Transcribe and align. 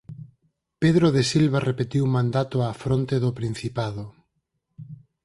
Pedro 0.81 1.07
de 1.15 1.23
Silva 1.31 1.59
repetiu 1.69 2.03
mandato 2.17 2.55
á 2.67 2.67
fronte 2.83 3.15
do 3.23 3.31
Principado. 3.39 4.03